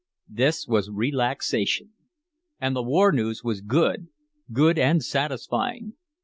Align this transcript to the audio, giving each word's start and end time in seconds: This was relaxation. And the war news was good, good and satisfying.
This 0.31 0.67
was 0.67 0.89
relaxation. 0.89 1.91
And 2.59 2.75
the 2.75 2.81
war 2.81 3.11
news 3.11 3.43
was 3.43 3.61
good, 3.61 4.07
good 4.51 4.79
and 4.79 5.03
satisfying. 5.05 5.93